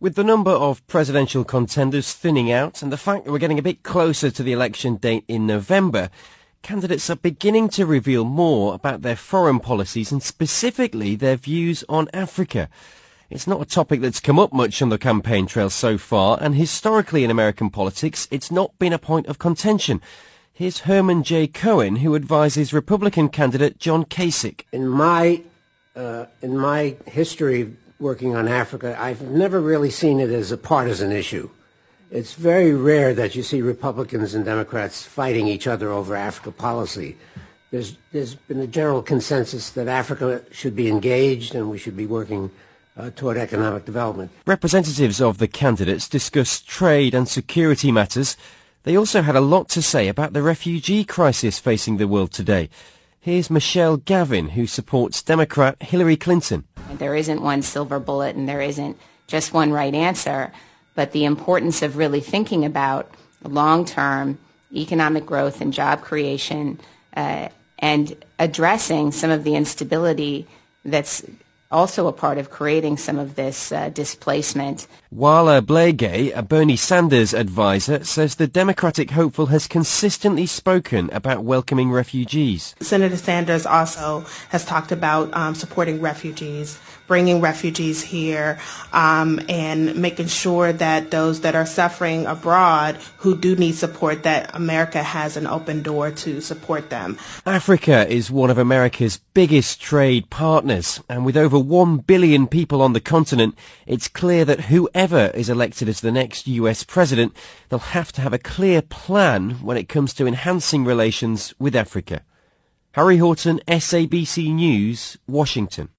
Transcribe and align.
With 0.00 0.14
the 0.14 0.22
number 0.22 0.52
of 0.52 0.86
presidential 0.86 1.42
contenders 1.42 2.12
thinning 2.12 2.52
out 2.52 2.82
and 2.82 2.92
the 2.92 2.96
fact 2.96 3.24
that 3.24 3.32
we're 3.32 3.40
getting 3.40 3.58
a 3.58 3.62
bit 3.62 3.82
closer 3.82 4.30
to 4.30 4.44
the 4.44 4.52
election 4.52 4.94
date 4.94 5.24
in 5.26 5.44
November, 5.44 6.08
candidates 6.62 7.10
are 7.10 7.16
beginning 7.16 7.68
to 7.70 7.84
reveal 7.84 8.24
more 8.24 8.74
about 8.74 9.02
their 9.02 9.16
foreign 9.16 9.58
policies 9.58 10.12
and 10.12 10.22
specifically 10.22 11.16
their 11.16 11.34
views 11.34 11.82
on 11.88 12.08
Africa. 12.14 12.68
It's 13.28 13.48
not 13.48 13.60
a 13.60 13.64
topic 13.64 14.00
that's 14.00 14.20
come 14.20 14.38
up 14.38 14.52
much 14.52 14.80
on 14.80 14.88
the 14.88 14.98
campaign 14.98 15.46
trail 15.46 15.68
so 15.68 15.98
far, 15.98 16.38
and 16.40 16.54
historically 16.54 17.24
in 17.24 17.30
American 17.32 17.68
politics, 17.68 18.28
it's 18.30 18.52
not 18.52 18.78
been 18.78 18.92
a 18.92 19.00
point 19.00 19.26
of 19.26 19.40
contention. 19.40 20.00
Here's 20.52 20.80
Herman 20.80 21.24
J. 21.24 21.48
Cohen, 21.48 21.96
who 21.96 22.14
advises 22.14 22.72
Republican 22.72 23.30
candidate 23.30 23.80
John 23.80 24.04
Kasich. 24.04 24.60
In 24.70 24.86
my 24.86 25.42
uh, 25.96 26.26
in 26.40 26.56
my 26.56 26.94
history 27.06 27.74
working 27.98 28.36
on 28.36 28.48
Africa, 28.48 28.96
I've 28.98 29.22
never 29.22 29.60
really 29.60 29.90
seen 29.90 30.20
it 30.20 30.30
as 30.30 30.52
a 30.52 30.56
partisan 30.56 31.12
issue. 31.12 31.50
It's 32.10 32.34
very 32.34 32.72
rare 32.72 33.12
that 33.14 33.34
you 33.34 33.42
see 33.42 33.60
Republicans 33.60 34.34
and 34.34 34.44
Democrats 34.44 35.04
fighting 35.04 35.46
each 35.46 35.66
other 35.66 35.90
over 35.90 36.16
Africa 36.16 36.52
policy. 36.52 37.16
There's, 37.70 37.98
there's 38.12 38.34
been 38.34 38.60
a 38.60 38.66
general 38.66 39.02
consensus 39.02 39.70
that 39.70 39.88
Africa 39.88 40.42
should 40.50 40.74
be 40.74 40.88
engaged 40.88 41.54
and 41.54 41.70
we 41.70 41.76
should 41.76 41.96
be 41.96 42.06
working 42.06 42.50
uh, 42.96 43.10
toward 43.10 43.36
economic 43.36 43.84
development. 43.84 44.30
Representatives 44.46 45.20
of 45.20 45.38
the 45.38 45.48
candidates 45.48 46.08
discussed 46.08 46.66
trade 46.66 47.14
and 47.14 47.28
security 47.28 47.92
matters. 47.92 48.36
They 48.84 48.96
also 48.96 49.20
had 49.20 49.36
a 49.36 49.40
lot 49.40 49.68
to 49.70 49.82
say 49.82 50.08
about 50.08 50.32
the 50.32 50.42
refugee 50.42 51.04
crisis 51.04 51.58
facing 51.58 51.98
the 51.98 52.08
world 52.08 52.32
today. 52.32 52.70
Here's 53.20 53.50
Michelle 53.50 53.98
Gavin, 53.98 54.50
who 54.50 54.66
supports 54.66 55.22
Democrat 55.22 55.82
Hillary 55.82 56.16
Clinton. 56.16 56.64
There 56.96 57.14
isn't 57.14 57.42
one 57.42 57.62
silver 57.62 57.98
bullet 57.98 58.36
and 58.36 58.48
there 58.48 58.62
isn't 58.62 58.98
just 59.26 59.52
one 59.52 59.72
right 59.72 59.94
answer 59.94 60.52
but 60.98 61.12
the 61.12 61.24
importance 61.24 61.82
of 61.82 61.96
really 61.96 62.20
thinking 62.20 62.64
about 62.64 63.08
long-term 63.44 64.36
economic 64.74 65.24
growth 65.24 65.60
and 65.60 65.72
job 65.72 66.00
creation 66.00 66.80
uh, 67.16 67.48
and 67.78 68.16
addressing 68.40 69.12
some 69.12 69.30
of 69.30 69.44
the 69.44 69.54
instability 69.54 70.44
that's 70.84 71.24
also 71.70 72.08
a 72.08 72.12
part 72.12 72.36
of 72.36 72.50
creating 72.50 72.96
some 72.96 73.16
of 73.16 73.36
this 73.36 73.70
uh, 73.70 73.90
displacement. 73.90 74.88
Wale 75.10 75.60
Blege, 75.60 76.32
a 76.34 76.42
Bernie 76.42 76.76
Sanders 76.76 77.34
advisor, 77.34 78.04
says 78.04 78.36
the 78.36 78.46
Democratic 78.46 79.10
hopeful 79.10 79.46
has 79.46 79.66
consistently 79.66 80.46
spoken 80.46 81.10
about 81.12 81.44
welcoming 81.44 81.90
refugees. 81.90 82.74
Senator 82.80 83.16
Sanders 83.16 83.66
also 83.66 84.24
has 84.50 84.64
talked 84.64 84.92
about 84.92 85.34
um, 85.34 85.54
supporting 85.54 86.00
refugees, 86.00 86.78
bringing 87.06 87.40
refugees 87.40 88.02
here, 88.02 88.58
um, 88.92 89.40
and 89.48 89.96
making 89.96 90.28
sure 90.28 90.72
that 90.72 91.10
those 91.10 91.40
that 91.40 91.54
are 91.54 91.66
suffering 91.66 92.26
abroad 92.26 92.96
who 93.18 93.36
do 93.36 93.56
need 93.56 93.72
support, 93.72 94.22
that 94.22 94.54
America 94.54 95.02
has 95.02 95.36
an 95.36 95.46
open 95.46 95.82
door 95.82 96.10
to 96.10 96.40
support 96.40 96.90
them. 96.90 97.18
Africa 97.44 98.06
is 98.08 98.30
one 98.30 98.50
of 98.50 98.58
America's 98.58 99.18
biggest 99.34 99.80
trade 99.80 100.28
partners, 100.30 101.02
and 101.08 101.24
with 101.24 101.36
over 101.36 101.48
over 101.48 101.58
1 101.58 101.98
billion 101.98 102.46
people 102.46 102.82
on 102.82 102.92
the 102.92 103.00
continent, 103.00 103.56
it's 103.86 104.06
clear 104.06 104.44
that 104.44 104.60
whoever 104.98 105.30
is 105.32 105.48
elected 105.48 105.88
as 105.88 106.00
the 106.00 106.10
next 106.10 106.48
US 106.48 106.82
president, 106.82 107.32
they'll 107.68 107.78
have 107.78 108.10
to 108.10 108.20
have 108.20 108.32
a 108.32 108.38
clear 108.38 108.82
plan 108.82 109.50
when 109.62 109.76
it 109.76 109.88
comes 109.88 110.12
to 110.12 110.26
enhancing 110.26 110.84
relations 110.84 111.54
with 111.56 111.76
Africa. 111.76 112.22
Harry 112.94 113.18
Horton, 113.18 113.60
SABC 113.68 114.52
News, 114.52 115.16
Washington. 115.28 115.90